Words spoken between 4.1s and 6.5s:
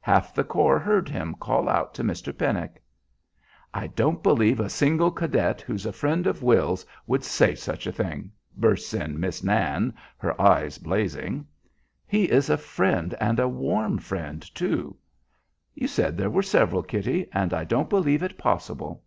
believe a single cadet who's a friend of